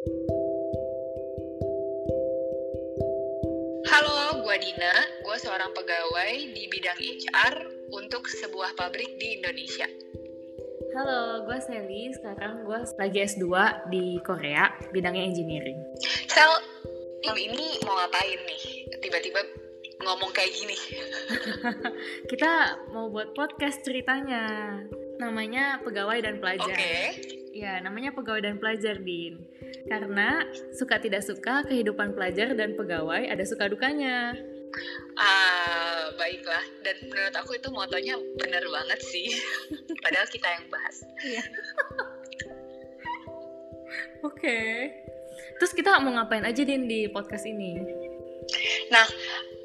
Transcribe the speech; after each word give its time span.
Halo, 0.00 0.16
gue 4.40 4.56
Dina. 4.56 4.94
Gue 5.20 5.36
seorang 5.36 5.76
pegawai 5.76 6.56
di 6.56 6.64
bidang 6.72 6.96
HR 6.96 7.68
untuk 7.92 8.24
sebuah 8.24 8.80
pabrik 8.80 9.20
di 9.20 9.36
Indonesia. 9.36 9.84
Halo, 10.96 11.44
gue 11.44 11.60
Sally. 11.60 12.16
Sekarang 12.16 12.64
gue 12.64 12.80
lagi 12.96 13.28
S2 13.28 13.44
di 13.92 14.16
Korea, 14.24 14.72
bidangnya 14.88 15.36
engineering. 15.36 15.76
Sel, 16.32 16.48
ini 17.36 17.76
mau 17.84 18.00
ngapain 18.00 18.40
nih? 18.48 18.88
Tiba-tiba 19.04 19.44
ngomong 20.00 20.32
kayak 20.32 20.56
gini. 20.56 20.80
Kita 22.32 22.80
mau 22.96 23.12
buat 23.12 23.36
podcast 23.36 23.84
ceritanya. 23.84 24.48
Namanya 25.20 25.84
Pegawai 25.84 26.18
dan 26.24 26.40
Pelajar. 26.40 26.72
Oke. 26.72 26.96
Ya, 27.52 27.76
namanya 27.84 28.16
Pegawai 28.16 28.40
dan 28.40 28.56
Pelajar, 28.56 28.96
Din. 29.04 29.44
Karena 29.84 30.48
suka 30.72 30.96
tidak 30.96 31.20
suka 31.20 31.60
kehidupan 31.68 32.16
pelajar 32.16 32.56
dan 32.56 32.72
pegawai 32.72 33.28
ada 33.28 33.44
suka 33.44 33.68
dukanya. 33.68 34.32
Ah, 35.18 36.08
baiklah. 36.16 36.64
Dan 36.80 36.96
menurut 37.10 37.34
aku 37.36 37.58
itu 37.58 37.68
motonya 37.68 38.16
bener 38.38 38.64
banget 38.64 39.00
sih. 39.04 39.28
Padahal 40.04 40.28
kita 40.30 40.48
yang 40.48 40.64
bahas. 40.72 40.96
Iya. 41.20 41.44
Oke. 44.28 44.60
Terus 45.60 45.72
kita 45.76 46.00
mau 46.00 46.16
ngapain 46.16 46.44
aja, 46.44 46.64
Din, 46.64 46.88
di 46.88 47.08
podcast 47.12 47.44
ini? 47.44 47.76
Nah, 48.88 49.06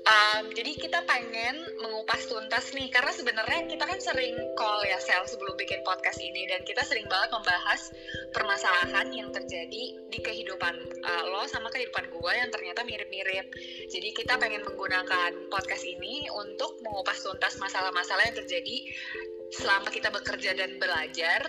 um, 0.05 0.43
jadi 0.53 0.71
kita 0.77 1.03
pengen 1.05 1.57
mengupas 1.81 2.25
tuntas 2.29 2.71
nih, 2.73 2.89
karena 2.93 3.11
sebenarnya 3.13 3.69
kita 3.69 3.85
kan 3.85 3.99
sering 4.01 4.37
call 4.57 4.81
ya 4.85 4.97
sel 5.01 5.25
sebelum 5.25 5.53
bikin 5.57 5.81
podcast 5.85 6.21
ini, 6.21 6.45
dan 6.49 6.61
kita 6.65 6.81
sering 6.85 7.05
banget 7.09 7.33
membahas 7.33 7.81
permasalahan 8.33 9.07
yang 9.13 9.29
terjadi 9.33 9.83
di 10.09 10.19
kehidupan 10.21 10.75
uh, 11.05 11.23
lo 11.29 11.45
sama 11.45 11.69
kehidupan 11.69 12.09
gue 12.09 12.31
yang 12.33 12.49
ternyata 12.49 12.81
mirip-mirip. 12.87 13.47
Jadi 13.91 14.09
kita 14.15 14.37
pengen 14.41 14.65
menggunakan 14.65 15.51
podcast 15.53 15.83
ini 15.85 16.25
untuk 16.33 16.81
mengupas 16.81 17.21
tuntas 17.21 17.57
masalah-masalah 17.61 18.25
yang 18.29 18.37
terjadi 18.37 18.77
selama 19.53 19.93
kita 19.93 20.09
bekerja 20.09 20.57
dan 20.57 20.81
belajar, 20.81 21.41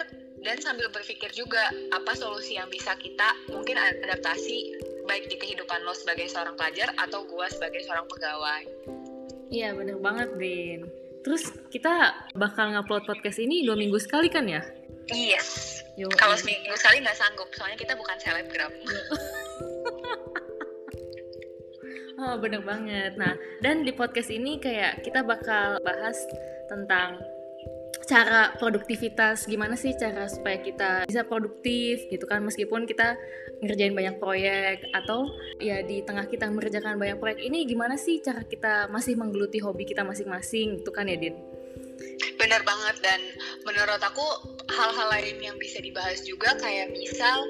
dan 0.45 0.61
sambil 0.61 0.93
berpikir 0.93 1.33
juga 1.33 1.59
apa 1.91 2.13
solusi 2.13 2.55
yang 2.55 2.69
bisa 2.69 2.95
kita 3.01 3.35
mungkin 3.51 3.81
adaptasi 3.81 4.76
baik 5.07 5.31
di 5.31 5.37
kehidupan 5.39 5.87
lo 5.87 5.95
sebagai 5.95 6.27
seorang 6.29 6.59
pelajar 6.59 6.93
atau 6.99 7.25
gue 7.25 7.47
sebagai 7.49 7.81
seorang 7.87 8.07
pegawai. 8.11 8.63
Iya, 9.49 9.73
bener 9.79 9.97
banget, 10.03 10.35
Din. 10.37 10.91
Terus 11.23 11.51
kita 11.71 12.15
bakal 12.39 12.75
ngupload 12.75 13.07
podcast 13.07 13.39
ini 13.43 13.67
dua 13.67 13.75
minggu 13.75 13.99
sekali 13.99 14.31
kan 14.31 14.47
ya? 14.47 14.63
Yes. 15.11 15.83
Kalau 15.97 16.37
seminggu 16.37 16.75
sekali 16.77 17.01
nggak 17.03 17.19
sanggup, 17.19 17.49
soalnya 17.55 17.79
kita 17.79 17.95
bukan 17.95 18.17
selebgram. 18.21 18.73
Oh, 22.17 22.41
bener 22.41 22.65
banget. 22.65 23.13
Nah, 23.21 23.37
dan 23.61 23.85
di 23.85 23.93
podcast 23.93 24.33
ini 24.33 24.57
kayak 24.57 25.05
kita 25.05 25.21
bakal 25.21 25.77
bahas 25.85 26.17
tentang 26.65 27.21
cara 28.07 28.55
produktivitas 28.55 29.51
gimana 29.51 29.75
sih 29.75 29.91
cara 29.99 30.31
supaya 30.31 30.63
kita 30.63 31.11
bisa 31.11 31.27
produktif 31.27 32.07
gitu 32.07 32.23
kan 32.25 32.39
meskipun 32.47 32.87
kita 32.87 33.19
ngerjain 33.61 33.99
banyak 33.99 34.17
proyek 34.23 34.87
atau 34.95 35.27
ya 35.59 35.83
di 35.83 36.07
tengah 36.07 36.31
kita 36.31 36.47
mengerjakan 36.47 37.03
banyak 37.03 37.19
proyek 37.19 37.43
ini 37.43 37.67
gimana 37.67 37.99
sih 37.99 38.23
cara 38.23 38.47
kita 38.47 38.87
masih 38.95 39.19
menggeluti 39.19 39.59
hobi 39.59 39.83
kita 39.83 40.07
masing-masing 40.07 40.87
itu 40.87 40.91
kan 40.95 41.11
ya 41.11 41.19
Din? 41.19 41.35
Bener 42.39 42.63
banget 42.63 42.97
dan 43.03 43.21
menurut 43.67 43.99
aku 43.99 44.23
hal-hal 44.71 45.09
lain 45.11 45.43
yang 45.43 45.57
bisa 45.59 45.83
dibahas 45.83 46.23
juga 46.23 46.55
kayak 46.63 46.95
misal 46.95 47.43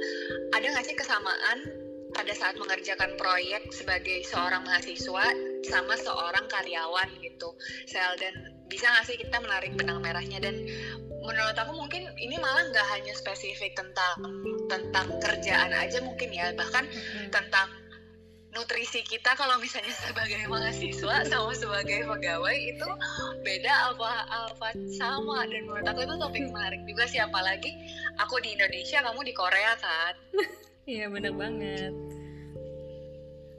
ada 0.57 0.65
nggak 0.73 0.87
sih 0.89 0.97
kesamaan 0.97 1.59
pada 2.17 2.33
saat 2.33 2.57
mengerjakan 2.57 3.13
proyek 3.21 3.69
sebagai 3.77 4.25
seorang 4.25 4.65
mahasiswa 4.65 5.27
sama 5.69 5.95
seorang 6.01 6.49
karyawan 6.49 7.13
gitu 7.21 7.53
sel 7.85 8.17
dan 8.17 8.56
bisa 8.67 8.87
nggak 8.91 9.05
sih 9.07 9.17
kita 9.19 9.39
menarik 9.43 9.73
benang 9.75 10.03
merahnya? 10.03 10.39
Dan 10.43 10.67
menurut 11.23 11.57
aku 11.59 11.73
mungkin 11.75 12.07
ini 12.19 12.37
malah 12.39 12.67
nggak 12.71 12.87
hanya 12.95 13.15
spesifik 13.15 13.75
tentang 13.75 14.19
tentang 14.71 15.07
kerjaan 15.23 15.73
aja 15.75 15.99
mungkin 16.03 16.31
ya. 16.35 16.53
Bahkan 16.55 16.85
tentang 17.31 17.69
nutrisi 18.57 19.05
kita 19.05 19.37
kalau 19.37 19.61
misalnya 19.61 19.93
sebagai 20.09 20.49
mahasiswa 20.49 21.29
sama 21.29 21.53
sebagai 21.53 22.09
pegawai 22.09 22.57
itu 22.57 22.89
beda 23.45 23.95
apa 23.95 24.11
apa 24.51 24.69
sama. 24.99 25.47
Dan 25.47 25.67
menurut 25.69 25.87
aku 25.87 26.03
itu 26.03 26.15
topik 26.19 26.45
menarik 26.51 26.83
juga 26.89 27.05
sih. 27.07 27.23
Apalagi 27.23 27.71
aku 28.19 28.43
di 28.43 28.55
Indonesia 28.55 29.03
kamu 29.03 29.21
di 29.27 29.35
Korea 29.35 29.73
kan? 29.79 30.15
Iya 30.87 31.11
bener 31.11 31.35
banget. 31.35 31.91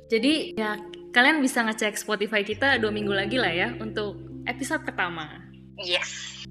Jadi 0.07 0.55
ya 0.55 0.79
kalian 1.11 1.43
bisa 1.43 1.59
ngecek 1.67 1.99
Spotify 1.99 2.47
kita 2.47 2.79
dua 2.79 2.87
minggu 2.87 3.11
lagi 3.11 3.35
lah 3.35 3.51
ya 3.51 3.75
untuk 3.75 4.26
episode 4.47 4.87
pertama. 4.87 5.27
yes 5.77 6.47